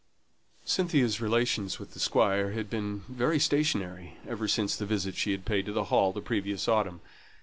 Cynthia's 0.65 1.21
relations 1.21 1.77
with 1.77 1.91
the 1.93 1.99
Squire 1.99 2.53
had 2.53 2.71
been 2.71 3.01
very 3.07 3.37
stationary 3.37 4.17
ever 4.27 4.47
since 4.47 4.75
the 4.75 4.87
visit 4.87 5.13
she 5.15 5.31
had 5.31 5.45
paid 5.45 5.67
to 5.67 5.71
the 5.73 5.83
Hall 5.93 6.11
the 6.11 6.21
previous 6.21 6.67
autumn. 6.67 7.01